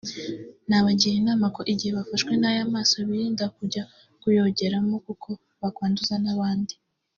nabagira 0.67 1.15
inama 1.21 1.45
ko 1.55 1.61
igihe 1.71 1.91
bafashwe 1.97 2.33
n’aya 2.37 2.65
maso 2.73 2.95
birinda 3.07 3.45
kujya 3.57 3.83
kuyogeramo 4.21 4.95
kuko 5.05 5.29
bakwanduza 5.61 6.15
abandi 6.35 6.73